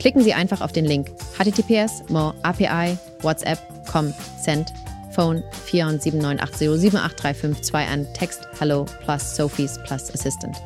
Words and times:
Klicken 0.00 0.22
Sie 0.22 0.34
einfach 0.34 0.60
auf 0.60 0.72
den 0.72 0.84
Link 0.84 1.10
https 1.38 2.02
mo 2.08 2.34
api 2.42 2.98
whatsapp.com 3.22 4.12
send 4.42 4.72
phone 5.14 5.42
479807835 5.66 7.86
an 7.86 8.06
Text 8.14 8.48
Hallo 8.60 8.84
plus 9.04 9.36
Sophies 9.36 9.78
plus 9.84 10.10
Assistant. 10.10 10.56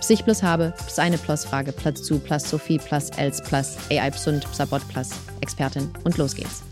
Psich 0.00 0.24
plus 0.24 0.42
habe, 0.42 0.72
plus 0.76 0.98
eine 0.98 1.18
plus 1.18 1.44
Frage, 1.44 1.72
plus 1.72 2.02
zu, 2.02 2.18
plus 2.18 2.48
Sophie, 2.48 2.78
plus 2.78 3.10
else, 3.16 3.42
plus 3.42 3.76
AI 3.90 4.10
psund, 4.10 4.50
psabot, 4.52 4.86
plus 4.88 5.10
Expertin 5.40 5.90
und 6.04 6.16
los 6.16 6.34
geht's. 6.34 6.62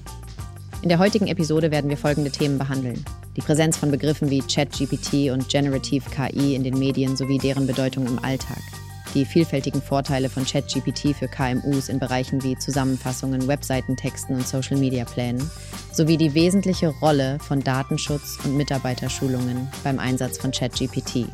In 0.83 0.89
der 0.89 0.99
heutigen 0.99 1.29
Episode 1.29 1.71
werden 1.71 1.91
wir 1.91 1.97
folgende 1.97 2.31
Themen 2.31 2.59
behandeln. 2.59 3.05
Die 3.37 3.41
Präsenz 3.41 3.77
von 3.77 3.91
Begriffen 3.91 4.31
wie 4.31 4.41
ChatGPT 4.41 5.33
und 5.33 5.49
Generative 5.49 6.05
KI 6.11 6.55
in 6.55 6.63
den 6.63 6.79
Medien 6.79 7.17
sowie 7.17 7.39
deren 7.39 7.67
Bedeutung 7.67 8.07
im 8.07 8.23
Alltag. 8.23 8.61
Die 9.15 9.25
vielfältigen 9.25 9.81
Vorteile 9.81 10.29
von 10.29 10.45
ChatGPT 10.45 11.17
für 11.17 11.29
KMUs 11.29 11.89
in 11.89 11.99
Bereichen 11.99 12.43
wie 12.43 12.59
Zusammenfassungen, 12.59 13.49
Webseitentexten 13.49 14.37
und 14.37 14.47
Social-Media-Plänen 14.47 15.51
sowie 15.95 16.17
die 16.17 16.35
wesentliche 16.35 16.89
Rolle 16.89 17.39
von 17.39 17.61
Datenschutz 17.61 18.39
und 18.45 18.57
Mitarbeiterschulungen 18.57 19.69
beim 19.85 20.01
Einsatz 20.01 20.39
von 20.39 20.51
ChatGPT. 20.51 21.29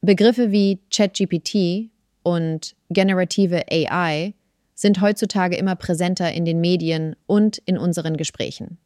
Begriffe 0.00 0.50
wie 0.50 0.80
ChatGPT 0.90 1.90
und 2.24 2.74
generative 2.90 3.62
AI 3.70 4.34
sind 4.74 5.00
heutzutage 5.00 5.56
immer 5.56 5.76
präsenter 5.76 6.32
in 6.32 6.44
den 6.44 6.60
Medien 6.60 7.14
und 7.26 7.58
in 7.58 7.78
unseren 7.78 8.16
Gesprächen. 8.16 8.78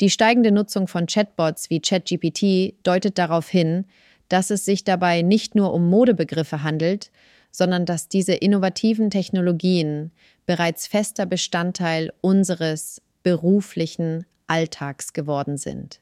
Die 0.00 0.10
steigende 0.10 0.52
Nutzung 0.52 0.88
von 0.88 1.06
Chatbots 1.06 1.70
wie 1.70 1.80
ChatGPT 1.80 2.74
deutet 2.82 3.18
darauf 3.18 3.48
hin, 3.48 3.84
dass 4.28 4.50
es 4.50 4.64
sich 4.64 4.84
dabei 4.84 5.20
nicht 5.20 5.54
nur 5.54 5.74
um 5.74 5.88
Modebegriffe 5.88 6.62
handelt, 6.62 7.10
sondern 7.50 7.84
dass 7.84 8.08
diese 8.08 8.32
innovativen 8.32 9.10
Technologien 9.10 10.10
bereits 10.46 10.86
fester 10.86 11.26
Bestandteil 11.26 12.12
unseres 12.20 13.00
beruflichen 13.22 14.26
Alltags 14.46 15.12
geworden 15.12 15.56
sind. 15.56 16.00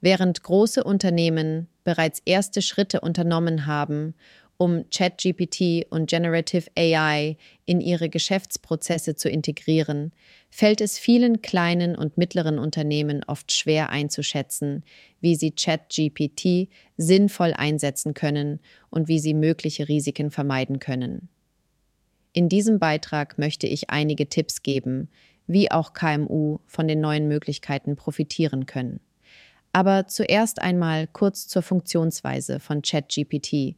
Während 0.00 0.42
große 0.42 0.82
Unternehmen 0.82 1.68
bereits 1.84 2.20
erste 2.24 2.60
Schritte 2.60 3.00
unternommen 3.00 3.66
haben, 3.66 4.14
um 4.56 4.84
ChatGPT 4.90 5.86
und 5.90 6.08
Generative 6.08 6.70
AI 6.76 7.36
in 7.64 7.80
ihre 7.80 8.08
Geschäftsprozesse 8.08 9.16
zu 9.16 9.28
integrieren, 9.28 10.12
fällt 10.50 10.80
es 10.80 10.98
vielen 10.98 11.42
kleinen 11.42 11.96
und 11.96 12.16
mittleren 12.16 12.58
Unternehmen 12.58 13.24
oft 13.26 13.50
schwer 13.50 13.90
einzuschätzen, 13.90 14.84
wie 15.20 15.34
sie 15.34 15.50
ChatGPT 15.50 16.68
sinnvoll 16.96 17.54
einsetzen 17.54 18.14
können 18.14 18.60
und 18.90 19.08
wie 19.08 19.18
sie 19.18 19.34
mögliche 19.34 19.88
Risiken 19.88 20.30
vermeiden 20.30 20.78
können. 20.78 21.28
In 22.32 22.48
diesem 22.48 22.78
Beitrag 22.78 23.38
möchte 23.38 23.66
ich 23.66 23.90
einige 23.90 24.28
Tipps 24.28 24.62
geben, 24.62 25.08
wie 25.46 25.70
auch 25.70 25.92
KMU 25.92 26.58
von 26.66 26.88
den 26.88 27.00
neuen 27.00 27.28
Möglichkeiten 27.28 27.96
profitieren 27.96 28.66
können. 28.66 29.00
Aber 29.72 30.06
zuerst 30.06 30.60
einmal 30.60 31.06
kurz 31.06 31.48
zur 31.48 31.62
Funktionsweise 31.62 32.60
von 32.60 32.82
ChatGPT, 32.82 33.76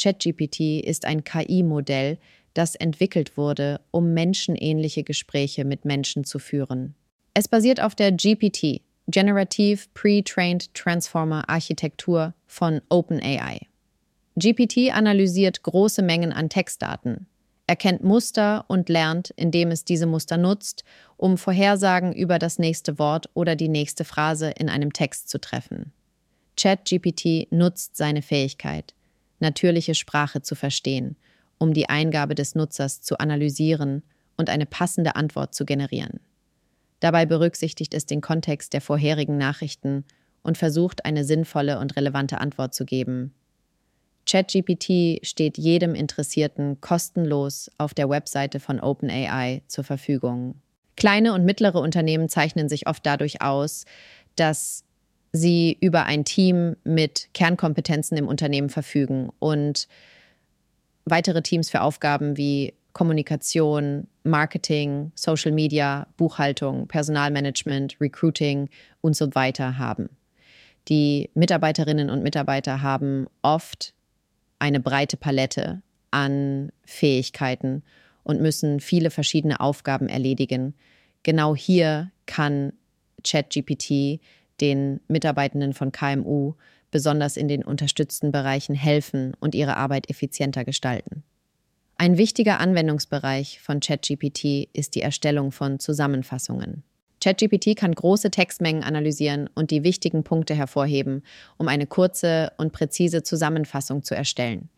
ChatGPT 0.00 0.82
ist 0.84 1.04
ein 1.04 1.24
KI-Modell, 1.24 2.18
das 2.54 2.74
entwickelt 2.74 3.36
wurde, 3.36 3.80
um 3.90 4.14
menschenähnliche 4.14 5.02
Gespräche 5.02 5.64
mit 5.64 5.84
Menschen 5.84 6.24
zu 6.24 6.38
führen. 6.38 6.94
Es 7.34 7.48
basiert 7.48 7.80
auf 7.80 7.94
der 7.94 8.12
GPT, 8.12 8.82
Generative 9.08 9.82
Pre-Trained 9.92 10.72
Transformer 10.72 11.48
Architektur 11.48 12.32
von 12.46 12.80
OpenAI. 12.88 13.66
GPT 14.36 14.94
analysiert 14.94 15.62
große 15.62 16.02
Mengen 16.02 16.32
an 16.32 16.48
Textdaten, 16.48 17.26
erkennt 17.66 18.04
Muster 18.04 18.64
und 18.68 18.88
lernt, 18.88 19.30
indem 19.30 19.70
es 19.70 19.84
diese 19.84 20.06
Muster 20.06 20.36
nutzt, 20.36 20.84
um 21.16 21.38
Vorhersagen 21.38 22.12
über 22.12 22.38
das 22.38 22.58
nächste 22.58 22.98
Wort 22.98 23.30
oder 23.34 23.56
die 23.56 23.68
nächste 23.68 24.04
Phrase 24.04 24.50
in 24.50 24.68
einem 24.68 24.92
Text 24.92 25.28
zu 25.28 25.40
treffen. 25.40 25.92
ChatGPT 26.56 27.50
nutzt 27.50 27.96
seine 27.96 28.22
Fähigkeit, 28.22 28.94
natürliche 29.40 29.94
Sprache 29.94 30.42
zu 30.42 30.54
verstehen, 30.54 31.16
um 31.58 31.72
die 31.72 31.88
Eingabe 31.88 32.34
des 32.34 32.54
Nutzers 32.54 33.02
zu 33.02 33.18
analysieren 33.18 34.02
und 34.36 34.50
eine 34.50 34.66
passende 34.66 35.16
Antwort 35.16 35.54
zu 35.54 35.64
generieren. 35.64 36.20
Dabei 37.00 37.26
berücksichtigt 37.26 37.94
es 37.94 38.06
den 38.06 38.20
Kontext 38.20 38.72
der 38.72 38.80
vorherigen 38.80 39.36
Nachrichten 39.36 40.04
und 40.42 40.58
versucht 40.58 41.04
eine 41.04 41.24
sinnvolle 41.24 41.78
und 41.78 41.96
relevante 41.96 42.40
Antwort 42.40 42.74
zu 42.74 42.84
geben. 42.84 43.34
ChatGPT 44.26 45.24
steht 45.26 45.58
jedem 45.58 45.94
Interessierten 45.94 46.80
kostenlos 46.80 47.70
auf 47.78 47.94
der 47.94 48.08
Webseite 48.08 48.60
von 48.60 48.80
OpenAI 48.80 49.62
zur 49.66 49.84
Verfügung. 49.84 50.56
Kleine 50.96 51.34
und 51.34 51.44
mittlere 51.44 51.80
Unternehmen 51.80 52.28
zeichnen 52.28 52.68
sich 52.68 52.86
oft 52.86 53.04
dadurch 53.04 53.42
aus, 53.42 53.84
dass 54.36 54.84
sie 55.32 55.76
über 55.80 56.04
ein 56.04 56.24
Team 56.24 56.76
mit 56.84 57.28
Kernkompetenzen 57.34 58.16
im 58.16 58.28
Unternehmen 58.28 58.70
verfügen 58.70 59.30
und 59.40 59.88
weitere 61.04 61.42
Teams 61.42 61.70
für 61.70 61.80
Aufgaben 61.80 62.36
wie 62.36 62.74
Kommunikation, 62.92 64.06
Marketing, 64.22 65.10
Social 65.16 65.50
Media, 65.50 66.06
Buchhaltung, 66.16 66.86
Personalmanagement, 66.86 68.00
Recruiting 68.00 68.70
und 69.00 69.16
so 69.16 69.34
weiter 69.34 69.78
haben. 69.78 70.08
Die 70.88 71.30
Mitarbeiterinnen 71.34 72.08
und 72.10 72.22
Mitarbeiter 72.22 72.82
haben 72.82 73.26
oft 73.42 73.94
eine 74.64 74.80
breite 74.80 75.18
Palette 75.18 75.82
an 76.10 76.72
Fähigkeiten 76.86 77.82
und 78.22 78.40
müssen 78.40 78.80
viele 78.80 79.10
verschiedene 79.10 79.60
Aufgaben 79.60 80.08
erledigen. 80.08 80.72
Genau 81.22 81.54
hier 81.54 82.10
kann 82.24 82.72
ChatGPT 83.22 84.20
den 84.62 85.00
Mitarbeitenden 85.06 85.74
von 85.74 85.92
KMU 85.92 86.54
besonders 86.90 87.36
in 87.36 87.46
den 87.46 87.62
unterstützten 87.62 88.32
Bereichen 88.32 88.74
helfen 88.74 89.34
und 89.38 89.54
ihre 89.54 89.76
Arbeit 89.76 90.08
effizienter 90.08 90.64
gestalten. 90.64 91.24
Ein 91.98 92.16
wichtiger 92.16 92.58
Anwendungsbereich 92.58 93.60
von 93.60 93.80
ChatGPT 93.80 94.70
ist 94.72 94.94
die 94.94 95.02
Erstellung 95.02 95.52
von 95.52 95.78
Zusammenfassungen. 95.78 96.84
ChatGPT 97.24 97.74
kann 97.74 97.94
große 97.94 98.30
Textmengen 98.30 98.84
analysieren 98.84 99.48
und 99.54 99.70
die 99.70 99.82
wichtigen 99.82 100.24
Punkte 100.24 100.54
hervorheben, 100.54 101.22
um 101.56 101.68
eine 101.68 101.86
kurze 101.86 102.52
und 102.58 102.74
präzise 102.74 103.22
Zusammenfassung 103.22 104.02
zu 104.02 104.14
erstellen. 104.14 104.68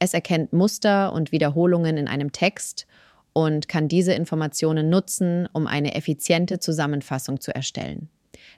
Es 0.00 0.12
erkennt 0.12 0.52
Muster 0.52 1.12
und 1.12 1.30
Wiederholungen 1.30 1.96
in 1.96 2.08
einem 2.08 2.32
Text 2.32 2.88
und 3.32 3.68
kann 3.68 3.86
diese 3.86 4.14
Informationen 4.14 4.90
nutzen, 4.90 5.48
um 5.52 5.68
eine 5.68 5.94
effiziente 5.94 6.58
Zusammenfassung 6.58 7.40
zu 7.40 7.54
erstellen. 7.54 8.08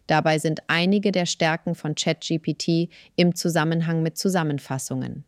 Dabei 0.06 0.38
sind 0.38 0.60
einige 0.68 1.12
der 1.12 1.26
Stärken 1.26 1.74
von 1.74 1.94
ChatGPT 1.94 2.88
im 3.14 3.34
Zusammenhang 3.34 4.02
mit 4.02 4.16
Zusammenfassungen. 4.16 5.24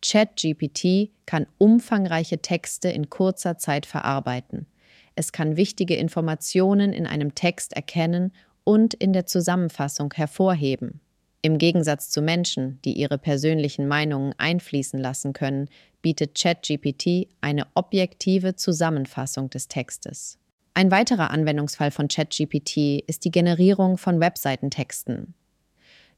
ChatGPT 0.00 1.10
kann 1.26 1.46
umfangreiche 1.58 2.38
Texte 2.38 2.88
in 2.88 3.10
kurzer 3.10 3.58
Zeit 3.58 3.84
verarbeiten. 3.84 4.64
Es 5.14 5.32
kann 5.32 5.56
wichtige 5.56 5.96
Informationen 5.96 6.92
in 6.92 7.06
einem 7.06 7.34
Text 7.34 7.74
erkennen 7.74 8.32
und 8.64 8.94
in 8.94 9.12
der 9.12 9.26
Zusammenfassung 9.26 10.12
hervorheben. 10.14 11.00
Im 11.42 11.58
Gegensatz 11.58 12.08
zu 12.08 12.22
Menschen, 12.22 12.78
die 12.84 12.92
ihre 12.92 13.18
persönlichen 13.18 13.88
Meinungen 13.88 14.32
einfließen 14.38 15.00
lassen 15.00 15.32
können, 15.32 15.68
bietet 16.00 16.40
ChatGPT 16.40 17.28
eine 17.40 17.66
objektive 17.74 18.54
Zusammenfassung 18.54 19.50
des 19.50 19.66
Textes. 19.66 20.38
Ein 20.74 20.90
weiterer 20.90 21.30
Anwendungsfall 21.30 21.90
von 21.90 22.08
ChatGPT 22.08 23.02
ist 23.06 23.24
die 23.24 23.30
Generierung 23.30 23.98
von 23.98 24.20
Webseitentexten. 24.20 25.34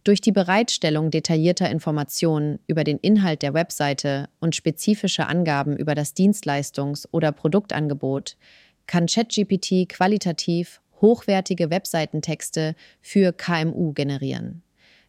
Durch 0.05 0.21
die 0.21 0.33
Bereitstellung 0.33 1.11
detaillierter 1.11 1.71
Informationen 1.71 2.59
über 2.67 2.85
den 2.85 2.99
Inhalt 2.99 3.41
der 3.41 3.55
Webseite 3.55 4.29
und 4.39 4.55
spezifische 4.55 5.27
Angaben 5.27 5.75
über 5.79 5.95
das 5.95 6.15
Dienstleistungs- 6.15 7.09
oder 7.11 7.33
Produktangebot 7.33 8.37
kann 8.87 9.07
ChatGPT 9.07 9.89
qualitativ 9.89 10.81
hochwertige 11.01 11.71
Webseitentexte 11.71 12.75
für 13.01 13.33
KMU 13.33 13.93
generieren. 13.93 14.63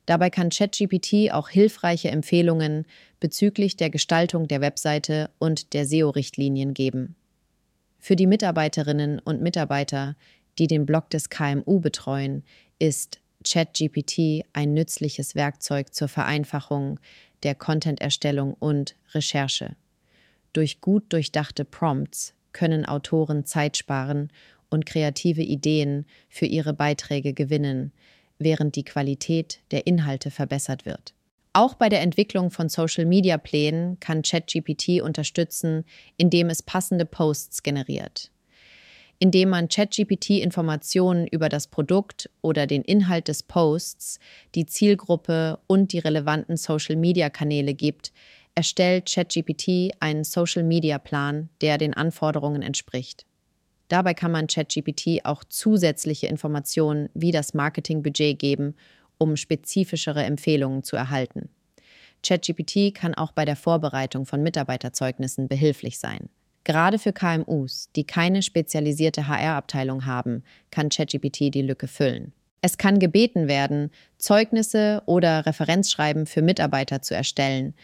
Dabei 0.06 0.30
kann 0.30 0.50
ChatGPT 0.50 1.32
auch 1.32 1.50
hilfreiche 1.50 2.12
Empfehlungen 2.12 2.86
bezüglich 3.20 3.76
der 3.76 3.90
Gestaltung 3.90 4.48
der 4.48 4.62
Webseite 4.62 5.32
und 5.40 5.74
der 5.74 5.86
SEO-Richtlinien 5.86 6.74
geben. 6.74 7.16
Für 7.98 8.16
die 8.16 8.28
Mitarbeiterinnen 8.28 9.20
und 9.20 9.42
Mitarbeiter, 9.42 10.16
die 10.60 10.68
den 10.68 10.86
Blog 10.86 11.10
des 11.10 11.30
KMU 11.30 11.80
betreuen, 11.80 12.44
ist 12.78 13.20
ChatGPT 13.44 14.46
ein 14.54 14.74
nützliches 14.74 15.34
Werkzeug 15.34 15.94
zur 15.94 16.08
Vereinfachung 16.08 17.00
der 17.44 17.56
Content-Erstellung 17.56 18.54
und 18.54 18.96
Recherche. 19.14 19.76
Durch 20.54 20.82
gut 20.82 21.12
durchdachte 21.14 21.66
Prompts 21.66 22.34
können 22.56 22.86
Autoren 22.86 23.46
Zeit 23.46 23.76
sparen 23.76 24.32
und 24.70 24.86
kreative 24.86 25.44
Ideen 25.44 26.06
für 26.30 26.46
ihre 26.46 26.74
Beiträge 26.74 27.34
gewinnen, 27.34 27.92
während 28.40 28.76
die 28.78 28.86
Qualität 28.86 29.60
der 29.72 29.86
Inhalte 29.86 30.32
verbessert 30.32 30.86
wird. 30.86 31.14
Auch 31.54 31.76
bei 31.76 31.90
der 31.90 32.02
Entwicklung 32.02 32.52
von 32.52 32.70
Social-Media-Plänen 32.70 34.00
kann 34.00 34.24
ChatGPT 34.24 35.02
unterstützen, 35.02 35.84
indem 36.18 36.50
es 36.50 36.64
passende 36.64 37.06
Posts 37.06 37.62
generiert 37.62 38.32
indem 39.20 39.50
man 39.50 39.70
ChatGPT 39.70 40.32
Informationen 40.42 41.28
über 41.28 41.50
das 41.50 41.68
Produkt 41.68 42.30
oder 42.42 42.68
den 42.68 42.82
Inhalt 42.82 43.28
des 43.28 43.44
Posts, 43.44 44.20
die 44.56 44.66
Zielgruppe 44.66 45.60
und 45.68 45.94
die 45.94 46.00
relevanten 46.00 46.58
Social-Media-Kanäle 46.58 47.74
gibt, 47.74 48.12
erstellt 48.56 49.10
ChatGPT 49.14 49.92
einen 50.00 50.24
Social-Media-Plan, 50.24 51.50
der 51.62 51.78
den 51.78 51.94
Anforderungen 51.94 52.62
entspricht. 52.62 53.26
Dabei 53.88 54.14
kann 54.14 54.32
man 54.32 54.48
ChatGPT 54.48 55.26
auch 55.26 55.44
zusätzliche 55.44 56.28
Informationen 56.28 57.10
wie 57.14 57.32
das 57.32 57.54
Marketingbudget 57.54 58.40
geben, 58.40 58.76
um 59.18 59.36
spezifischere 59.36 60.24
Empfehlungen 60.24 60.84
zu 60.84 60.96
erhalten. 60.96 61.50
ChatGPT 62.24 62.96
kann 62.96 63.14
auch 63.14 63.32
bei 63.32 63.46
der 63.46 63.56
Vorbereitung 63.56 64.26
von 64.26 64.42
Mitarbeiterzeugnissen 64.42 65.48
behilflich 65.48 66.00
sein. 66.00 66.30
Gerade 66.64 66.98
für 66.98 67.14
KMUs, 67.14 67.92
die 67.96 68.06
keine 68.06 68.42
spezialisierte 68.42 69.28
HR-Abteilung 69.28 70.06
haben, 70.06 70.44
kann 70.72 70.90
ChatGPT 70.90 71.54
die 71.54 71.62
Lücke 71.62 71.88
füllen. 71.88 72.34
Es 72.62 72.80
kann 72.80 72.98
gebeten 72.98 73.48
werden, 73.48 73.92
Zeugnisse 74.18 75.04
oder 75.06 75.46
Referenzschreiben 75.46 76.26
für 76.26 76.42
Mitarbeiter 76.42 77.04
zu 77.04 77.14
erstellen. 77.14 77.76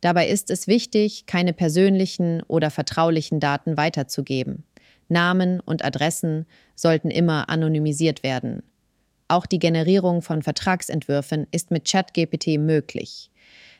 Dabei 0.00 0.28
ist 0.28 0.50
es 0.50 0.66
wichtig, 0.66 1.26
keine 1.26 1.52
persönlichen 1.52 2.42
oder 2.44 2.70
vertraulichen 2.70 3.40
Daten 3.40 3.76
weiterzugeben. 3.76 4.64
Namen 5.08 5.60
und 5.60 5.84
Adressen 5.84 6.46
sollten 6.74 7.10
immer 7.10 7.50
anonymisiert 7.50 8.22
werden. 8.22 8.62
Auch 9.28 9.46
die 9.46 9.58
Generierung 9.58 10.22
von 10.22 10.42
Vertragsentwürfen 10.42 11.46
ist 11.50 11.70
mit 11.70 11.88
ChatGPT 11.88 12.58
möglich. 12.58 13.30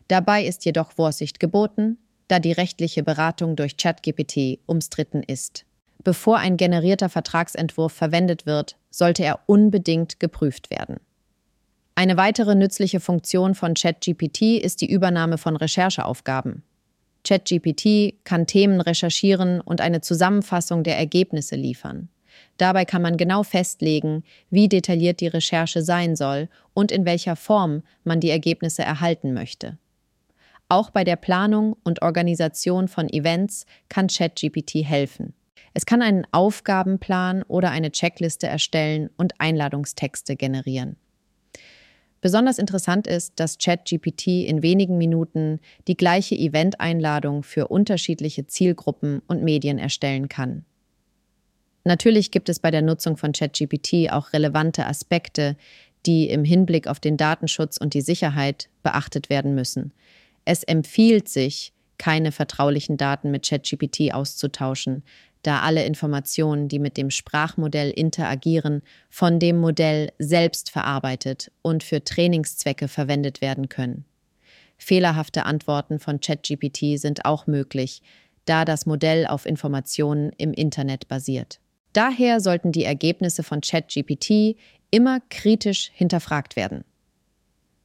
Dabei 0.08 0.44
ist 0.44 0.64
jedoch 0.64 0.92
Vorsicht 0.92 1.40
geboten, 1.40 1.98
da 2.28 2.38
die 2.38 2.52
rechtliche 2.52 3.02
Beratung 3.02 3.56
durch 3.56 3.76
ChatGPT 3.76 4.60
umstritten 4.66 5.22
ist. 5.22 5.64
Bevor 6.02 6.38
ein 6.38 6.56
generierter 6.56 7.08
Vertragsentwurf 7.08 7.92
verwendet 7.92 8.46
wird, 8.46 8.76
sollte 8.90 9.24
er 9.24 9.40
unbedingt 9.46 10.20
geprüft 10.20 10.70
werden. 10.70 10.96
Eine 12.00 12.16
weitere 12.16 12.54
nützliche 12.54 12.98
Funktion 12.98 13.54
von 13.54 13.74
ChatGPT 13.74 14.58
ist 14.58 14.80
die 14.80 14.90
Übernahme 14.90 15.36
von 15.36 15.54
Rechercheaufgaben. 15.54 16.62
ChatGPT 17.24 18.24
kann 18.24 18.46
Themen 18.46 18.80
recherchieren 18.80 19.60
und 19.60 19.82
eine 19.82 20.00
Zusammenfassung 20.00 20.82
der 20.82 20.96
Ergebnisse 20.96 21.56
liefern. 21.56 22.08
Dabei 22.56 22.86
kann 22.86 23.02
man 23.02 23.18
genau 23.18 23.42
festlegen, 23.42 24.24
wie 24.48 24.66
detailliert 24.66 25.20
die 25.20 25.26
Recherche 25.26 25.82
sein 25.82 26.16
soll 26.16 26.48
und 26.72 26.90
in 26.90 27.04
welcher 27.04 27.36
Form 27.36 27.82
man 28.02 28.18
die 28.18 28.30
Ergebnisse 28.30 28.82
erhalten 28.82 29.34
möchte. 29.34 29.76
Auch 30.70 30.88
bei 30.88 31.04
der 31.04 31.16
Planung 31.16 31.76
und 31.84 32.00
Organisation 32.00 32.88
von 32.88 33.10
Events 33.10 33.66
kann 33.90 34.06
ChatGPT 34.06 34.86
helfen. 34.86 35.34
Es 35.74 35.84
kann 35.84 36.00
einen 36.00 36.26
Aufgabenplan 36.30 37.42
oder 37.42 37.70
eine 37.70 37.92
Checkliste 37.92 38.46
erstellen 38.46 39.10
und 39.18 39.34
Einladungstexte 39.38 40.36
generieren. 40.36 40.96
Besonders 42.20 42.58
interessant 42.58 43.06
ist, 43.06 43.40
dass 43.40 43.58
ChatGPT 43.58 44.26
in 44.46 44.62
wenigen 44.62 44.98
Minuten 44.98 45.58
die 45.88 45.96
gleiche 45.96 46.34
Event-Einladung 46.34 47.42
für 47.42 47.68
unterschiedliche 47.68 48.46
Zielgruppen 48.46 49.22
und 49.26 49.42
Medien 49.42 49.78
erstellen 49.78 50.28
kann. 50.28 50.64
Natürlich 51.84 52.30
gibt 52.30 52.50
es 52.50 52.58
bei 52.58 52.70
der 52.70 52.82
Nutzung 52.82 53.16
von 53.16 53.32
ChatGPT 53.32 54.10
auch 54.10 54.34
relevante 54.34 54.86
Aspekte, 54.86 55.56
die 56.06 56.28
im 56.28 56.44
Hinblick 56.44 56.86
auf 56.86 57.00
den 57.00 57.16
Datenschutz 57.16 57.78
und 57.78 57.94
die 57.94 58.02
Sicherheit 58.02 58.68
beachtet 58.82 59.30
werden 59.30 59.54
müssen. 59.54 59.92
Es 60.44 60.62
empfiehlt 60.62 61.28
sich, 61.28 61.72
keine 61.96 62.32
vertraulichen 62.32 62.96
Daten 62.96 63.30
mit 63.30 63.46
ChatGPT 63.46 64.12
auszutauschen, 64.12 65.02
da 65.42 65.60
alle 65.60 65.84
Informationen, 65.84 66.68
die 66.68 66.78
mit 66.78 66.96
dem 66.96 67.10
Sprachmodell 67.10 67.90
interagieren, 67.90 68.82
von 69.08 69.38
dem 69.38 69.56
Modell 69.58 70.12
selbst 70.18 70.70
verarbeitet 70.70 71.50
und 71.62 71.82
für 71.82 72.04
Trainingszwecke 72.04 72.88
verwendet 72.88 73.40
werden 73.40 73.68
können. 73.68 74.04
Fehlerhafte 74.76 75.44
Antworten 75.44 75.98
von 75.98 76.20
ChatGPT 76.20 76.98
sind 76.98 77.24
auch 77.24 77.46
möglich, 77.46 78.02
da 78.44 78.64
das 78.64 78.86
Modell 78.86 79.26
auf 79.26 79.46
Informationen 79.46 80.32
im 80.38 80.52
Internet 80.52 81.08
basiert. 81.08 81.60
Daher 81.92 82.40
sollten 82.40 82.72
die 82.72 82.84
Ergebnisse 82.84 83.42
von 83.42 83.60
ChatGPT 83.60 84.56
immer 84.90 85.20
kritisch 85.28 85.90
hinterfragt 85.92 86.56
werden. 86.56 86.84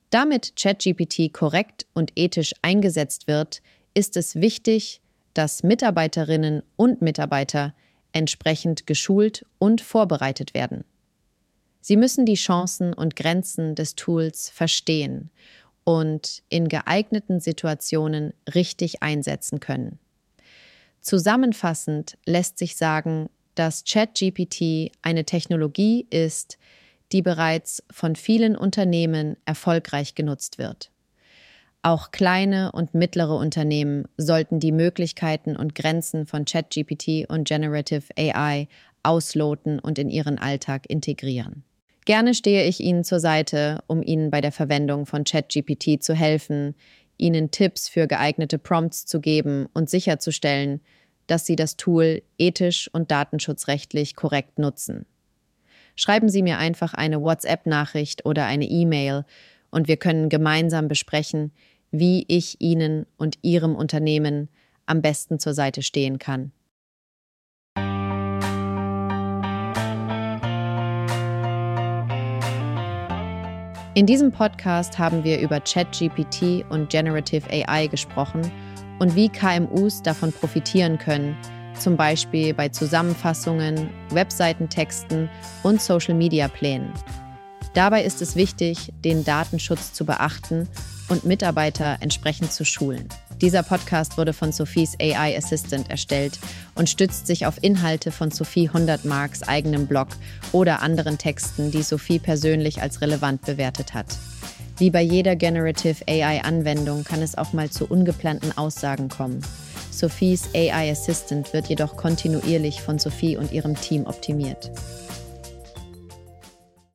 Damit 0.10 0.56
ChatGPT 0.56 1.34
korrekt 1.34 1.86
und 1.94 2.12
ethisch 2.16 2.54
eingesetzt 2.62 3.28
wird, 3.28 3.62
ist 3.94 4.16
es 4.16 4.36
wichtig, 4.36 5.02
dass 5.36 5.62
Mitarbeiterinnen 5.62 6.64
und 6.76 7.04
Mitarbeiter 7.04 7.76
entsprechend 8.12 8.88
geschult 8.88 9.46
und 9.60 9.82
vorbereitet 9.82 10.56
werden. 10.56 10.86
Sie 11.82 11.98
müssen 11.98 12.26
die 12.26 12.34
Chancen 12.34 12.94
und 12.94 13.16
Grenzen 13.16 13.76
des 13.76 13.94
Tools 13.94 14.50
verstehen 14.50 15.30
und 15.84 16.42
in 16.50 16.68
geeigneten 16.68 17.40
Situationen 17.40 18.34
richtig 18.56 19.04
einsetzen 19.04 19.60
können. 19.60 20.00
Zusammenfassend 21.02 22.18
lässt 22.26 22.58
sich 22.58 22.76
sagen, 22.76 23.30
dass 23.54 23.84
ChatGPT 23.84 24.92
eine 25.04 25.26
Technologie 25.26 26.08
ist, 26.10 26.58
die 27.12 27.22
bereits 27.22 27.84
von 27.92 28.16
vielen 28.16 28.56
Unternehmen 28.56 29.38
erfolgreich 29.46 30.16
genutzt 30.16 30.58
wird. 30.58 30.90
Auch 31.86 32.10
kleine 32.10 32.72
und 32.72 32.96
mittlere 32.96 33.36
Unternehmen 33.36 34.06
sollten 34.18 34.60
die 34.60 34.72
Möglichkeiten 34.72 35.56
und 35.56 35.76
Grenzen 35.76 36.26
von 36.26 36.44
ChatGPT 36.44 37.30
und 37.30 37.48
Generative 37.48 38.06
AI 38.18 38.68
ausloten 39.04 39.78
und 39.78 40.00
in 40.00 40.10
ihren 40.10 40.40
Alltag 40.40 40.90
integrieren. 40.90 41.64
Gerne 42.06 42.34
stehe 42.34 42.64
ich 42.64 42.80
Ihnen 42.80 43.04
zur 43.04 43.20
Seite, 43.20 43.84
um 43.86 44.02
Ihnen 44.02 44.32
bei 44.32 44.42
der 44.42 44.52
Verwendung 44.52 45.06
von 45.06 45.26
ChatGPT 45.26 46.02
zu 46.02 46.16
helfen, 46.16 46.74
Ihnen 47.20 47.52
Tipps 47.52 47.88
für 47.88 48.08
geeignete 48.08 48.58
Prompts 48.58 49.06
zu 49.06 49.22
geben 49.22 49.68
und 49.76 49.88
sicherzustellen, 49.88 50.82
dass 51.28 51.46
Sie 51.46 51.56
das 51.56 51.78
Tool 51.78 52.24
ethisch 52.40 52.90
und 52.94 53.12
datenschutzrechtlich 53.12 54.16
korrekt 54.16 54.58
nutzen 54.58 55.06
schreiben 55.98 56.28
Sie 56.28 56.42
mir 56.42 56.58
einfach 56.58 56.94
eine 56.94 57.22
WhatsApp-Nachricht 57.22 58.26
oder 58.26 58.46
eine 58.46 58.66
E-Mail 58.66 59.24
und 59.76 59.88
wir 59.88 59.98
können 59.98 60.30
gemeinsam 60.30 60.88
besprechen, 60.88 61.52
wie 62.00 62.26
ich 62.28 62.62
Ihnen 62.62 63.06
und 63.18 63.38
Ihrem 63.42 63.76
Unternehmen 63.76 64.50
am 64.86 65.02
besten 65.02 65.40
zur 65.40 65.54
Seite 65.54 65.82
stehen 65.82 66.20
kann. 66.20 66.52
In 73.96 74.06
diesem 74.06 74.34
Podcast 74.34 75.00
haben 75.00 75.24
wir 75.24 75.40
über 75.40 75.62
ChatGPT 75.62 76.66
und 76.70 76.90
Generative 76.90 77.50
AI 77.50 77.88
gesprochen 77.88 78.42
und 79.00 79.16
wie 79.16 79.30
KMUs 79.30 80.02
davon 80.02 80.34
profitieren 80.34 80.98
können, 80.98 81.38
zum 81.80 81.96
Beispiel 81.96 82.54
bei 82.54 82.68
Zusammenfassungen, 82.68 83.90
Webseitentexten 84.10 85.30
und 85.64 85.82
Social-Media-Plänen. 85.82 86.92
Dabei 87.76 88.06
ist 88.06 88.22
es 88.22 88.38
wichtig, 88.38 88.94
den 89.04 89.26
Datenschutz 89.26 89.92
zu 89.92 90.06
beachten 90.06 90.70
und 91.10 91.26
Mitarbeiter 91.26 91.98
entsprechend 92.00 92.54
zu 92.54 92.64
schulen. 92.64 93.10
Dieser 93.42 93.64
Podcast 93.64 94.18
wurde 94.18 94.32
von 94.32 94.54
Sophies 94.54 94.96
AI 94.98 95.38
Assistant 95.38 95.90
erstellt 95.90 96.40
und 96.76 96.90
stützt 96.90 97.28
sich 97.28 97.46
auf 97.46 97.62
Inhalte 97.62 98.14
von 98.14 98.32
Sophie 98.32 98.70
100 98.70 99.04
Marks 99.04 99.44
eigenem 99.44 99.88
Blog 99.88 100.08
oder 100.54 100.82
anderen 100.82 101.18
Texten, 101.18 101.70
die 101.70 101.84
Sophie 101.84 102.18
persönlich 102.18 102.82
als 102.82 103.02
relevant 103.02 103.42
bewertet 103.42 103.94
hat. 103.94 104.08
Wie 104.78 104.90
bei 104.90 105.02
jeder 105.02 105.36
Generative 105.36 106.06
AI-Anwendung 106.08 107.04
kann 107.04 107.22
es 107.22 107.38
auch 107.38 107.52
mal 107.52 107.70
zu 107.70 107.88
ungeplanten 107.88 108.58
Aussagen 108.58 109.10
kommen. 109.10 109.42
Sophies 109.92 110.50
AI 110.54 110.92
Assistant 110.92 111.52
wird 111.52 111.68
jedoch 111.68 111.98
kontinuierlich 111.98 112.82
von 112.82 113.00
Sophie 113.00 113.36
und 113.36 113.52
ihrem 113.52 113.76
Team 113.76 114.06
optimiert. 114.06 114.72